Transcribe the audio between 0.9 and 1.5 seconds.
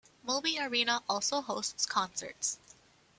also